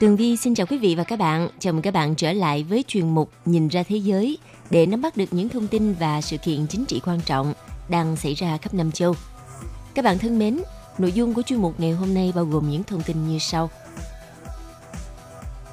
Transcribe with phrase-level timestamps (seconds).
[0.00, 1.48] Tường Vi xin chào quý vị và các bạn.
[1.58, 4.38] Chào mừng các bạn trở lại với chuyên mục Nhìn ra thế giới
[4.70, 7.54] để nắm bắt được những thông tin và sự kiện chính trị quan trọng
[7.88, 9.14] đang xảy ra khắp năm châu.
[9.94, 10.60] Các bạn thân mến,
[10.98, 13.70] nội dung của chuyên mục ngày hôm nay bao gồm những thông tin như sau.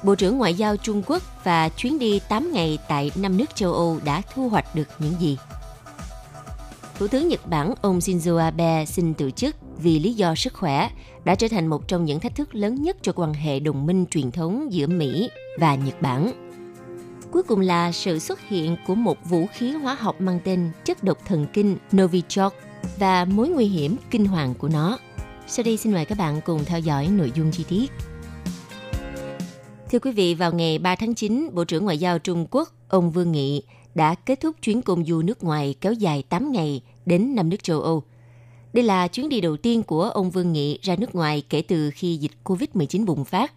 [0.02, 3.72] Bộ trưởng Ngoại giao Trung Quốc và chuyến đi 8 ngày tại năm nước châu
[3.72, 5.38] Âu đã thu hoạch được những gì?
[6.98, 10.90] Thủ tướng Nhật Bản ông Shinzo Abe xin từ chức vì lý do sức khỏe
[11.24, 14.06] đã trở thành một trong những thách thức lớn nhất cho quan hệ đồng minh
[14.10, 16.32] truyền thống giữa Mỹ và Nhật Bản.
[17.30, 21.04] Cuối cùng là sự xuất hiện của một vũ khí hóa học mang tên chất
[21.04, 22.54] độc thần kinh Novichok
[22.98, 24.98] và mối nguy hiểm kinh hoàng của nó.
[25.46, 27.92] Sau đây xin mời các bạn cùng theo dõi nội dung chi tiết.
[29.90, 33.10] Thưa quý vị, vào ngày 3 tháng 9, Bộ trưởng Ngoại giao Trung Quốc ông
[33.10, 33.62] Vương Nghị
[33.94, 37.62] đã kết thúc chuyến công du nước ngoài kéo dài 8 ngày đến năm nước
[37.62, 38.02] châu Âu–
[38.72, 41.90] đây là chuyến đi đầu tiên của ông Vương Nghị ra nước ngoài kể từ
[41.90, 43.52] khi dịch COVID-19 bùng phát.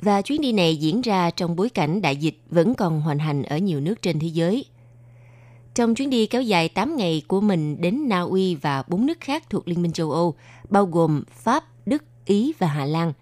[0.00, 3.42] Và chuyến đi này diễn ra trong bối cảnh đại dịch vẫn còn hoành hành
[3.42, 4.64] ở nhiều nước trên thế giới.
[5.74, 9.20] Trong chuyến đi kéo dài 8 ngày của mình đến Na Uy và 4 nước
[9.20, 10.34] khác thuộc Liên minh châu Âu,
[10.68, 13.12] bao gồm Pháp, Đức, Ý và Hà Lan,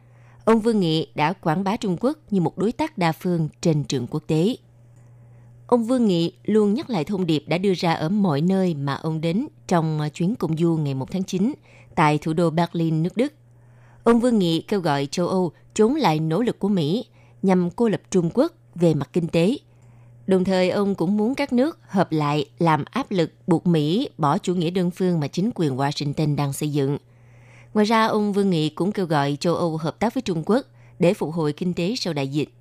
[0.45, 3.85] ông Vương Nghị đã quảng bá Trung Quốc như một đối tác đa phương trên
[3.85, 4.57] trường quốc tế.
[5.75, 8.95] Ông Vương Nghị luôn nhắc lại thông điệp đã đưa ra ở mọi nơi mà
[8.95, 11.53] ông đến trong à, chuyến công du ngày 1 tháng 9
[11.95, 13.33] tại thủ đô Berlin, nước Đức.
[14.05, 17.05] Ông Vương Nghị kêu gọi châu Âu chống lại nỗ lực của Mỹ
[17.43, 19.57] nhằm cô lập Trung Quốc về mặt kinh tế.
[20.27, 24.39] Đồng thời, ông cũng muốn các nước hợp lại làm áp lực buộc Mỹ bỏ
[24.39, 26.99] chủ nghĩa đơn phương mà chính quyền Washington đang xây dựng.
[27.75, 30.67] Ngoài ra, ông Vương Nghị cũng kêu gọi châu Âu hợp tác với Trung Quốc
[30.99, 32.55] để phục hồi kinh tế sau đại dịch.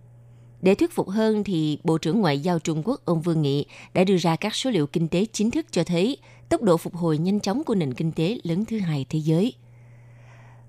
[0.63, 4.03] Để thuyết phục hơn thì Bộ trưởng Ngoại giao Trung Quốc ông Vương Nghị đã
[4.03, 6.17] đưa ra các số liệu kinh tế chính thức cho thấy
[6.49, 9.53] tốc độ phục hồi nhanh chóng của nền kinh tế lớn thứ hai thế giới.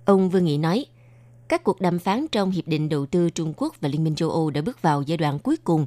[0.05, 0.87] Ông Vương Nghị nói,
[1.49, 4.31] các cuộc đàm phán trong Hiệp định Đầu tư Trung Quốc và Liên minh châu
[4.31, 5.87] Âu đã bước vào giai đoạn cuối cùng.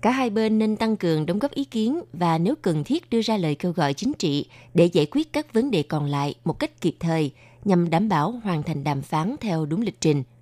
[0.00, 3.22] Cả hai bên nên tăng cường đóng góp ý kiến và nếu cần thiết đưa
[3.22, 6.58] ra lời kêu gọi chính trị để giải quyết các vấn đề còn lại một
[6.58, 7.32] cách kịp thời
[7.64, 10.22] nhằm đảm bảo hoàn thành đàm phán theo đúng lịch trình–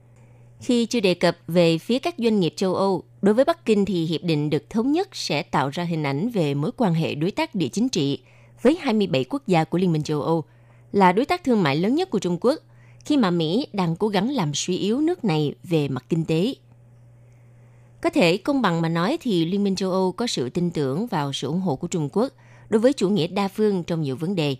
[0.61, 3.85] khi chưa đề cập về phía các doanh nghiệp châu Âu, đối với Bắc Kinh
[3.85, 7.15] thì hiệp định được thống nhất sẽ tạo ra hình ảnh về mối quan hệ
[7.15, 8.19] đối tác địa chính trị
[8.63, 10.45] với 27 quốc gia của Liên minh châu Âu,
[10.93, 12.61] là đối tác thương mại lớn nhất của Trung Quốc,
[13.05, 16.55] khi mà Mỹ đang cố gắng làm suy yếu nước này về mặt kinh tế.
[18.01, 21.07] Có thể công bằng mà nói thì Liên minh châu Âu có sự tin tưởng
[21.07, 22.33] vào sự ủng hộ của Trung Quốc
[22.69, 24.57] đối với chủ nghĩa đa phương trong nhiều vấn đề.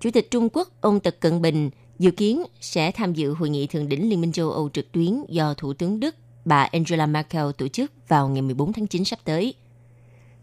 [0.00, 3.66] Chủ tịch Trung Quốc ông Tập Cận Bình dự kiến sẽ tham dự hội nghị
[3.66, 7.50] thượng đỉnh Liên minh châu Âu trực tuyến do Thủ tướng Đức bà Angela Merkel
[7.58, 9.54] tổ chức vào ngày 14 tháng 9 sắp tới.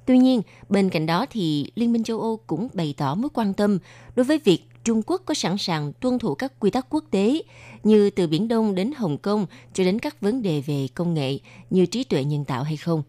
[0.06, 3.54] Tuy nhiên, bên cạnh đó thì Liên minh châu Âu cũng bày tỏ mối quan
[3.54, 3.78] tâm
[4.16, 7.42] đối với việc Trung Quốc có sẵn sàng tuân thủ các quy tắc quốc tế
[7.84, 11.40] như từ Biển Đông đến Hồng Kông cho đến các vấn đề về công nghệ
[11.70, 13.04] như trí tuệ nhân tạo hay không.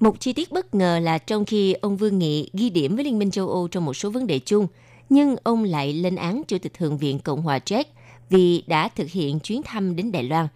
[0.00, 3.18] Một chi tiết bất ngờ là trong khi ông Vương Nghị ghi điểm với Liên
[3.18, 4.66] minh châu Âu trong một số vấn đề chung–
[5.08, 7.84] nhưng ông lại lên án Chủ tịch Thượng viện Cộng hòa Czech
[8.30, 10.48] vì đã thực hiện chuyến thăm đến Đài Loan.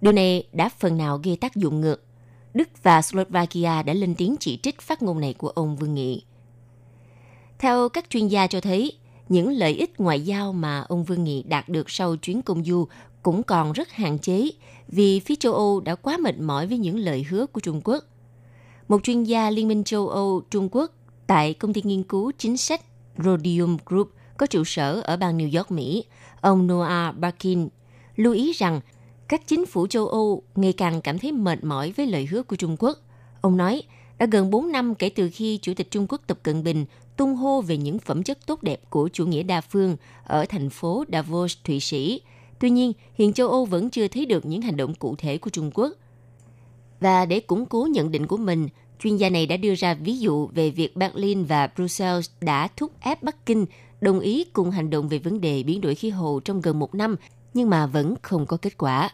[0.00, 2.04] Điều này đã phần nào gây tác dụng ngược.
[2.54, 6.24] Đức và Slovakia đã lên tiếng chỉ trích phát ngôn này của ông Vương Nghị.
[7.58, 8.92] Theo các chuyên gia cho thấy,
[9.28, 12.86] những lợi ích ngoại giao mà ông Vương Nghị đạt được sau chuyến công du
[13.22, 14.50] cũng còn rất hạn chế
[14.88, 18.04] vì phía châu Âu đã quá mệt mỏi với những lời hứa của Trung Quốc.
[18.88, 20.92] Một chuyên gia Liên minh châu Âu Trung Quốc
[21.26, 22.80] tại công ty nghiên cứu chính sách
[23.18, 26.04] Rhodium Group có trụ sở ở bang New York, Mỹ,
[26.40, 27.68] ông Noah Barkin
[28.16, 28.80] lưu ý rằng
[29.28, 32.56] các chính phủ châu Âu ngày càng cảm thấy mệt mỏi với lời hứa của
[32.56, 32.98] Trung Quốc.
[33.40, 33.82] Ông nói,
[34.18, 36.84] đã gần 4 năm kể từ khi Chủ tịch Trung Quốc Tập Cận Bình
[37.16, 40.70] tung hô về những phẩm chất tốt đẹp của chủ nghĩa đa phương ở thành
[40.70, 42.20] phố Davos, Thụy Sĩ.
[42.58, 45.50] Tuy nhiên, hiện châu Âu vẫn chưa thấy được những hành động cụ thể của
[45.50, 45.92] Trung Quốc.
[47.00, 48.68] Và để củng cố nhận định của mình,
[49.04, 52.92] Chuyên gia này đã đưa ra ví dụ về việc Berlin và Brussels đã thúc
[53.00, 53.66] ép Bắc Kinh
[54.00, 56.94] đồng ý cùng hành động về vấn đề biến đổi khí hậu trong gần một
[56.94, 57.16] năm,
[57.54, 59.10] nhưng mà vẫn không có kết quả.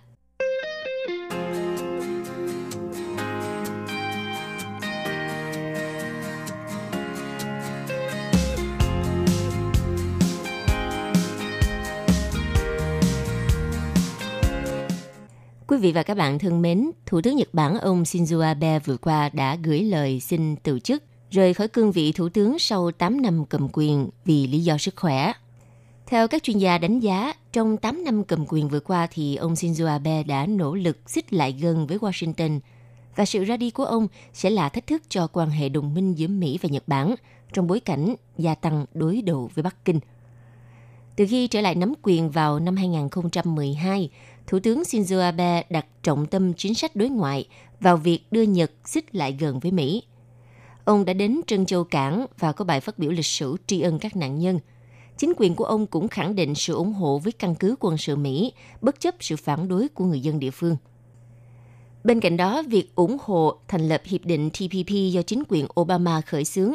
[15.80, 19.28] Vị và các bạn thân mến, Thủ tướng Nhật Bản ông Shinzo Abe vừa qua
[19.28, 23.44] đã gửi lời xin từ chức, rời khỏi cương vị thủ tướng sau 8 năm
[23.44, 25.32] cầm quyền vì lý do sức khỏe.
[26.06, 29.54] Theo các chuyên gia đánh giá, trong 8 năm cầm quyền vừa qua thì ông
[29.54, 32.60] Shinzo Abe đã nỗ lực xích lại gần với Washington
[33.16, 36.14] và sự ra đi của ông sẽ là thách thức cho quan hệ đồng minh
[36.18, 37.14] giữa Mỹ và Nhật Bản
[37.52, 40.00] trong bối cảnh gia tăng đối đầu với Bắc Kinh.
[41.16, 44.10] Từ khi trở lại nắm quyền vào năm 2012,
[44.50, 47.48] Thủ tướng Shinzo Abe đặt trọng tâm chính sách đối ngoại
[47.80, 50.02] vào việc đưa Nhật xích lại gần với Mỹ.
[50.84, 53.98] Ông đã đến Trân Châu Cảng và có bài phát biểu lịch sử tri ân
[53.98, 54.58] các nạn nhân.
[55.16, 58.16] Chính quyền của ông cũng khẳng định sự ủng hộ với căn cứ quân sự
[58.16, 60.76] Mỹ, bất chấp sự phản đối của người dân địa phương.
[62.04, 66.20] Bên cạnh đó, việc ủng hộ thành lập hiệp định TPP do chính quyền Obama
[66.20, 66.74] khởi xướng,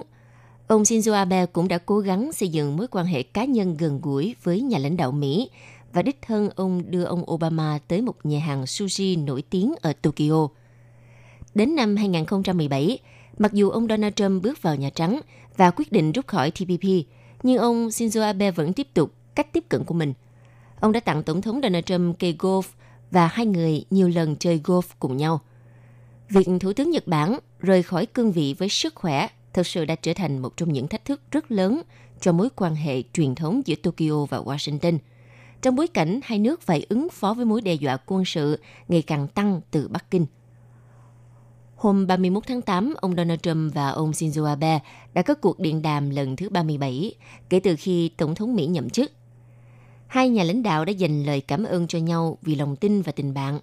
[0.68, 4.00] ông Shinzo Abe cũng đã cố gắng xây dựng mối quan hệ cá nhân gần
[4.02, 5.50] gũi với nhà lãnh đạo Mỹ
[5.96, 9.94] và đích thân ông đưa ông Obama tới một nhà hàng sushi nổi tiếng ở
[9.94, 10.48] Tokyo.
[11.56, 13.00] Đến năm 2017,
[13.38, 15.20] mặc dù ông Donald Trump bước vào Nhà Trắng
[15.58, 16.88] và quyết định rút khỏi TPP,
[17.44, 20.14] nhưng ông Shinzo Abe vẫn tiếp tục cách tiếp cận của mình.
[20.80, 22.64] Ông đã tặng Tổng thống Donald Trump cây golf
[23.12, 25.42] và hai người nhiều lần chơi golf cùng nhau.
[26.30, 29.96] Việc Thủ tướng Nhật Bản rời khỏi cương vị với sức khỏe thực sự đã
[29.96, 31.82] trở thành một trong những thách thức rất lớn
[32.22, 34.98] cho mối quan hệ truyền thống giữa Tokyo và Washington–
[35.66, 39.02] trong bối cảnh hai nước phải ứng phó với mối đe dọa quân sự ngày
[39.02, 40.26] càng tăng từ Bắc Kinh.
[41.76, 44.80] Hôm 31 tháng 8, ông Donald Trump và ông Shinzo Abe
[45.14, 47.16] đã có cuộc điện đàm lần thứ 37
[47.50, 49.12] kể từ khi Tổng thống Mỹ nhậm chức.
[50.08, 53.12] Hai nhà lãnh đạo đã dành lời cảm ơn cho nhau vì lòng tin và
[53.12, 53.60] tình bạn.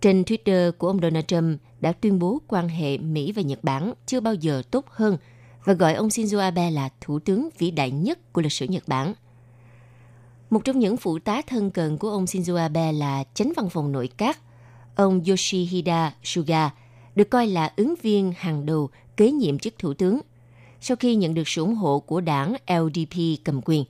[0.00, 3.92] Trên Twitter của ông Donald Trump đã tuyên bố quan hệ Mỹ và Nhật Bản
[4.06, 5.16] chưa bao giờ tốt hơn
[5.64, 8.88] và gọi ông Shinzo Abe là thủ tướng vĩ đại nhất của lịch sử Nhật
[8.88, 9.14] Bản–
[10.50, 13.92] một trong những phụ tá thân cận của ông Shinzo Abe là chánh văn phòng
[13.92, 14.38] nội các,
[14.94, 16.70] ông Yoshihida Suga,
[17.16, 20.20] được coi là ứng viên hàng đầu kế nhiệm chức thủ tướng,
[20.80, 23.84] sau khi nhận được sự ủng hộ của đảng LDP cầm quyền.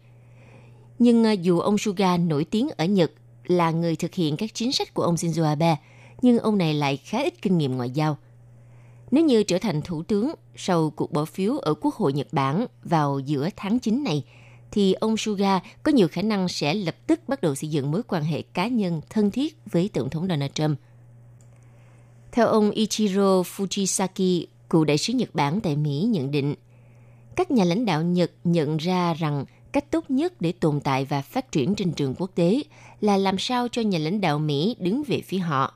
[0.99, 3.12] Nhưng à, dù ông Suga nổi tiếng ở Nhật
[3.45, 5.77] là người thực hiện các chính sách của ông Shinzo Abe,
[6.23, 8.17] nhưng ông này lại khá ít kinh nghiệm ngoại giao.
[9.11, 12.67] Nếu như trở thành thủ tướng sau cuộc bỏ phiếu ở Quốc hội Nhật Bản
[12.85, 14.25] vào giữa tháng 9 này–
[14.70, 18.02] thì ông Suga có nhiều khả năng sẽ lập tức bắt đầu xây dựng mối
[18.02, 20.78] quan hệ cá nhân thân thiết với Tổng thống Donald Trump.
[22.32, 26.55] Theo ông Ichiro Fujisaki, cựu đại sứ Nhật Bản tại Mỹ nhận định,
[27.37, 31.23] các nhà lãnh đạo Nhật nhận ra rằng cách tốt nhất để tồn tại và
[31.23, 32.62] phát triển trên trường quốc tế
[33.00, 35.75] là làm sao cho nhà lãnh đạo Mỹ đứng về phía họ.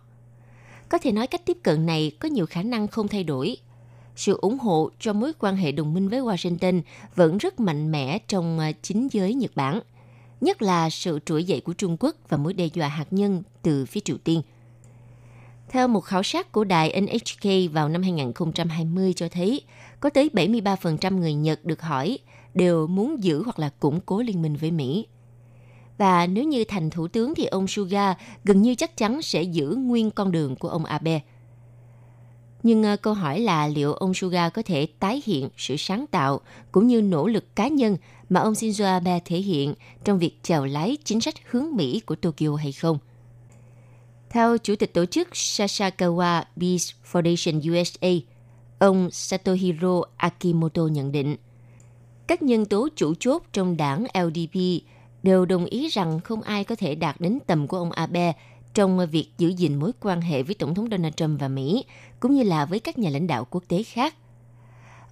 [0.89, 3.57] Có thể nói cách tiếp cận này có nhiều khả năng không thay đổi–
[4.17, 6.81] sự ủng hộ cho mối quan hệ đồng minh với Washington
[7.15, 9.81] vẫn rất mạnh mẽ trong à, chính giới Nhật Bản,
[10.41, 13.87] nhất là sự trỗi dậy của Trung Quốc và mối đe dọa hạt nhân từ
[13.87, 14.43] phía Triều Tiên.
[15.69, 19.61] Theo một khảo sát của đài NHK vào năm 2020 cho thấy,
[20.01, 22.19] có tới 73% người Nhật được hỏi
[22.55, 25.07] đều muốn giữ hoặc là củng cố liên minh với Mỹ.
[25.99, 29.75] Và nếu như thành thủ tướng thì ông Suga gần như chắc chắn sẽ giữ
[29.79, 31.21] nguyên con đường của ông Abe–
[32.65, 36.41] nhưng ờ, câu hỏi là liệu ông Suga có thể tái hiện sự sáng tạo
[36.73, 37.97] cũng như nỗ lực cá nhân
[38.29, 42.15] mà ông Shinzo Abe thể hiện trong việc chèo lái chính sách hướng Mỹ của
[42.15, 42.99] Tokyo hay không?
[44.31, 48.25] Theo Chủ tịch tổ chức Sasakawa Peace Foundation USA,
[48.79, 51.37] ông Satohiro Akimoto nhận định,
[52.27, 54.61] các nhân tố chủ chốt trong đảng LDP
[55.23, 58.33] đều đồng ý rằng không ai có thể đạt đến tầm của ông Abe
[58.75, 61.85] trong việc giữ gìn mối quan hệ với Tổng thống Donald Trump và Mỹ,
[62.21, 64.15] cũng như là với các nhà lãnh đạo quốc tế khác.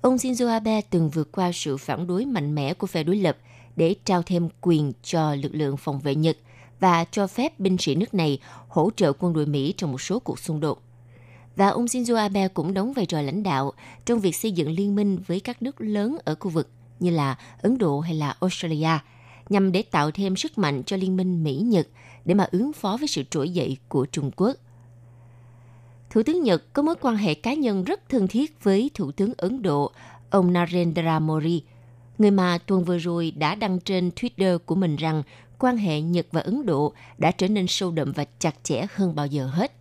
[0.01, 3.37] Ông Shinzo Abe từng vượt qua sự phản đối mạnh mẽ của phe đối lập
[3.77, 6.37] để trao thêm quyền cho lực lượng phòng vệ Nhật
[6.81, 8.39] và cho phép binh sĩ nước này
[8.69, 10.83] hỗ trợ quân đội Mỹ trong một số cuộc xung đột.
[11.57, 13.73] Và ông Shinzo Abe cũng đóng vai trò lãnh đạo
[14.05, 16.69] trong việc xây dựng liên minh với các nước lớn ở khu vực
[17.01, 18.99] như là Ấn Độ hay là Australia,
[19.49, 21.89] nhằm để tạo thêm sức mạnh cho liên minh Mỹ-Nhật
[22.25, 24.57] để mà ứng phó với sự trỗi dậy của Trung Quốc.
[26.11, 29.33] Thủ tướng Nhật có mối quan hệ cá nhân rất thân thiết với Thủ tướng
[29.37, 29.93] Ấn Độ,
[30.31, 31.63] ông Narendra Modi,
[32.19, 35.23] người mà tuần vừa rồi đã đăng trên Twitter của mình rằng
[35.59, 39.15] quan hệ Nhật và Ấn Độ đã trở nên sâu đậm và chặt chẽ hơn
[39.15, 39.73] bao giờ hết.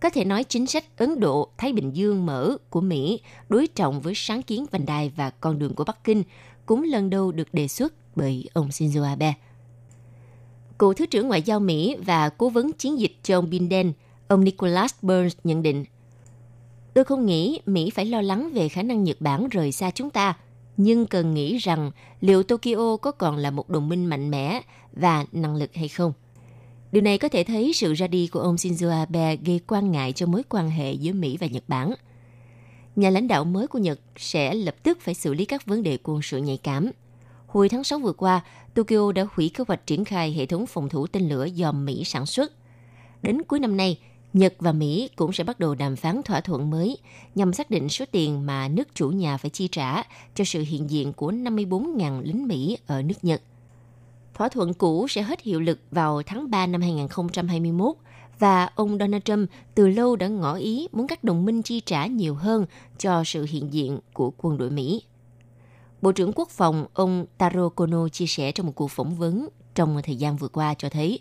[0.00, 4.00] Có thể nói chính sách Ấn Độ Thái Bình Dương mở của Mỹ đối trọng
[4.00, 6.22] với sáng kiến vành đai và con đường của Bắc Kinh
[6.66, 9.34] cũng lần đầu được đề xuất bởi ông Shinzo Abe.
[10.82, 13.92] Cựu Thứ trưởng Ngoại giao Mỹ và Cố vấn chiến dịch John Biden,
[14.28, 15.84] ông Nicholas Burns nhận định,
[16.94, 20.10] Tôi không nghĩ Mỹ phải lo lắng về khả năng Nhật Bản rời xa chúng
[20.10, 20.36] ta,
[20.76, 24.60] nhưng cần nghĩ rằng liệu Tokyo có còn là một đồng minh mạnh mẽ
[24.92, 26.12] và năng lực hay không.
[26.92, 30.12] Điều này có thể thấy sự ra đi của ông Shinzo Abe gây quan ngại
[30.12, 31.94] cho mối quan hệ giữa Mỹ và Nhật Bản.
[32.96, 35.98] Nhà lãnh đạo mới của Nhật sẽ lập tức phải xử lý các vấn đề
[36.02, 36.90] quân sự nhạy cảm.
[37.46, 38.40] Hồi tháng 6 vừa qua,
[38.74, 42.02] Tokyo đã hủy kế hoạch triển khai hệ thống phòng thủ tên lửa do Mỹ
[42.04, 42.52] sản xuất.
[43.22, 43.98] Đến cuối năm nay,
[44.32, 46.98] Nhật và Mỹ cũng sẽ bắt đầu đàm phán thỏa thuận mới
[47.34, 50.02] nhằm xác định số tiền mà nước chủ nhà phải chi trả
[50.34, 53.42] cho sự hiện diện của 54.000 lính Mỹ ở nước Nhật.
[54.34, 57.96] Thỏa thuận cũ sẽ hết hiệu lực vào tháng 3 năm 2021
[58.38, 62.06] và ông Donald Trump từ lâu đã ngỏ ý muốn các đồng minh chi trả
[62.06, 62.66] nhiều hơn
[62.98, 65.02] cho sự hiện diện của quân đội Mỹ.
[66.02, 70.00] Bộ trưởng Quốc phòng ông Taro Kono chia sẻ trong một cuộc phỏng vấn trong
[70.02, 71.20] thời gian vừa qua cho thấy,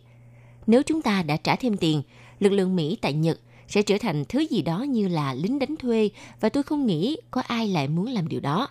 [0.67, 2.01] nếu chúng ta đã trả thêm tiền,
[2.39, 5.75] lực lượng Mỹ tại Nhật sẽ trở thành thứ gì đó như là lính đánh
[5.75, 6.09] thuê
[6.39, 8.67] và tôi không nghĩ có ai lại muốn làm điều đó.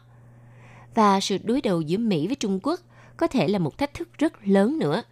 [0.94, 2.80] Và sự đối đầu giữa Mỹ với Trung Quốc
[3.16, 5.02] có thể là một thách thức rất lớn nữa.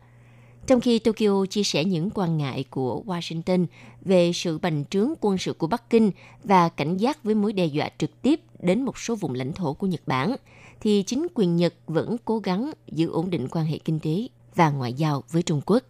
[0.68, 3.66] Trong khi Tokyo chia sẻ những quan ngại của Washington
[4.00, 6.10] về sự bành trướng quân sự của Bắc Kinh
[6.44, 9.72] và cảnh giác với mối đe dọa trực tiếp đến một số vùng lãnh thổ
[9.74, 10.36] của Nhật Bản,
[10.80, 14.70] thì chính quyền Nhật vẫn cố gắng giữ ổn định quan hệ kinh tế và
[14.70, 15.82] ngoại giao với Trung Quốc.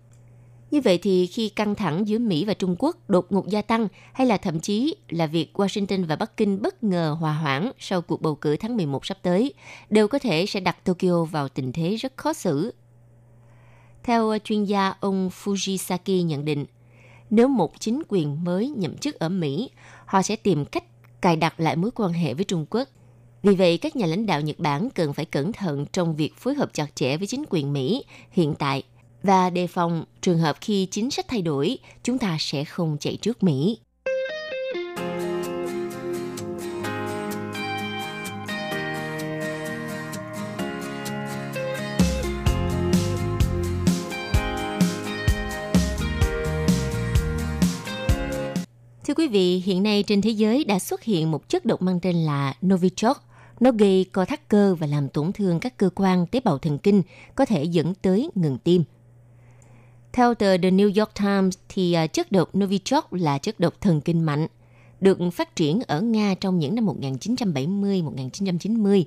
[0.71, 3.89] Như vậy thì khi căng thẳng giữa Mỹ và Trung Quốc đột ngột gia tăng
[4.13, 8.03] hay là thậm chí là việc Washington và Bắc Kinh bất ngờ hòa hoãn sau
[8.03, 9.53] cuộc bầu cử tháng 11 sắp tới,
[9.91, 12.73] đều có thể sẽ đặt Tokyo vào tình thế rất khó xử.
[14.09, 16.67] Theo chuyên gia ông Fujisaki nhận định,
[17.31, 19.71] nếu một chính quyền mới nhậm chức ở Mỹ,
[20.07, 20.85] họ sẽ tìm cách
[21.21, 22.89] cài đặt lại mối quan hệ với Trung Quốc.
[23.43, 26.55] Vì vậy, các nhà lãnh đạo Nhật Bản cần phải cẩn thận trong việc phối
[26.55, 28.83] hợp chặt chẽ với chính quyền Mỹ hiện tại–
[29.23, 33.17] và đề phòng trường hợp khi chính sách thay đổi, chúng ta sẽ không chạy
[33.17, 33.79] trước Mỹ.
[49.29, 52.17] Quý vị, hiện nay trên thế giới đã xuất hiện một chất độc mang tên
[52.17, 53.25] là Novichok.
[53.61, 56.79] Nó gây co thắt cơ và làm tổn thương các cơ quan tế bào thần
[56.79, 57.03] kinh,
[57.35, 58.85] có thể dẫn tới ngừng tim–
[60.13, 64.01] theo tờ The New York Times, thì à, chất độc Novichok là chất độc thần
[64.01, 64.47] kinh mạnh,
[65.01, 69.05] được phát triển ở Nga trong những năm 1970-1990.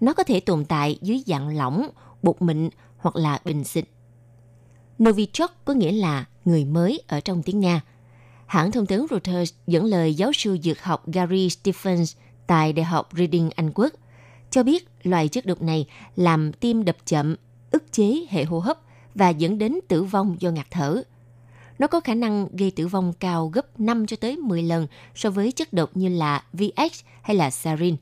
[0.00, 1.88] Nó có thể tồn tại dưới dạng lỏng,
[2.22, 3.84] bột mịn hoặc là bình xịt.
[5.02, 7.80] Novichok có nghĩa là người mới ở trong tiếng Nga.
[8.46, 13.08] Hãng thông tấn Reuters dẫn lời giáo sư dược học Gary Stephens tại Đại học
[13.16, 13.92] Reading Anh Quốc
[14.50, 15.86] cho biết loại chất độc này
[16.16, 17.36] làm tim đập chậm,
[17.70, 18.78] ức chế hệ hô hấp
[19.14, 21.02] và dẫn đến tử vong do ngạt thở.
[21.78, 25.30] Nó có khả năng gây tử vong cao gấp 5 cho tới 10 lần so
[25.30, 27.96] với chất độc như là VX hay là sarin.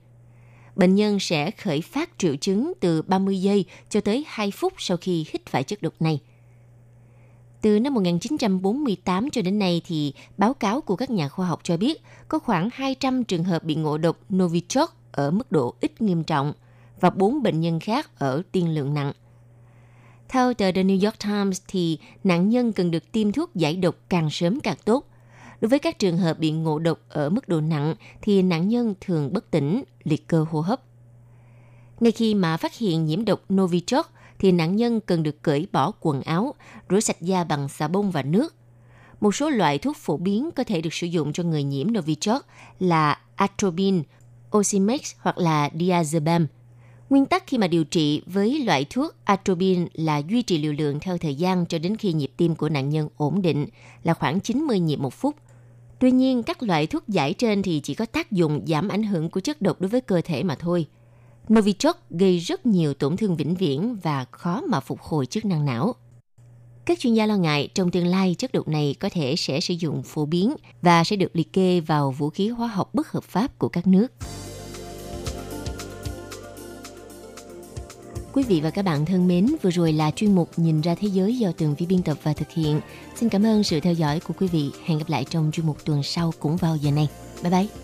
[0.77, 4.97] Bệnh nhân sẽ khởi phát triệu chứng từ 30 giây cho tới 2 phút sau
[4.97, 6.21] khi hít phải chất độc này.
[7.65, 11.77] Từ năm 1948 cho đến nay thì báo cáo của các nhà khoa học cho
[11.77, 16.25] biết có khoảng 200 trường hợp bị ngộ độc Novichok ở mức độ ít nghiêm
[16.25, 16.53] trọng
[17.01, 19.13] và 4 bệnh nhân khác ở tiên lượng nặng.
[20.29, 23.97] Theo tờ The New York Times thì nạn nhân cần được tiêm thuốc giải độc
[24.09, 25.09] càng sớm càng tốt.
[25.61, 28.95] Đối với các trường hợp bị ngộ độc ở mức độ nặng thì nạn nhân
[29.01, 30.81] thường bất tỉnh, liệt cơ hô hấp.
[32.01, 35.93] Ngay khi mà phát hiện nhiễm độc Novichok thì nạn nhân cần được cởi bỏ
[36.01, 36.55] quần áo,
[36.91, 38.55] rửa sạch da bằng xà bông và nước.
[39.21, 42.47] Một số loại thuốc phổ biến có thể được sử dụng cho người nhiễm Novichok
[42.79, 44.03] là atropine,
[44.57, 46.47] Osimex hoặc là diazepam–
[47.11, 51.01] Nguyên tắc khi mà điều trị với loại thuốc atropine là duy trì liều lượng
[51.01, 53.67] theo thời gian cho đến khi nhịp tim của nạn nhân ổn định
[54.03, 55.37] là khoảng 90 nhịp một phút.
[55.99, 59.31] Tuy nhiên, các loại thuốc giải trên thì chỉ có tác dụng giảm ảnh hưởng
[59.31, 60.87] của chất độc đối với cơ thể mà thôi.
[61.53, 65.65] Novichok gây rất nhiều tổn thương vĩnh viễn và khó mà phục hồi chức năng
[65.65, 65.95] não.
[66.85, 69.75] Các chuyên gia lo ngại trong tương lai chất độc này có thể sẽ sử
[69.75, 73.25] dụng phổ biến và sẽ được liệt kê vào vũ khí hóa học bất hợp
[73.25, 74.13] pháp của các nước.
[78.33, 81.09] Quý vị và các bạn thân mến, vừa rồi là chuyên mục Nhìn ra thế
[81.09, 82.81] giới do tường vi biên tập và thực hiện.
[83.17, 84.71] Xin cảm ơn sự theo dõi của quý vị.
[84.85, 87.09] Hẹn gặp lại trong chuyên mục tuần sau cũng vào giờ này.
[87.43, 87.84] Bye bye!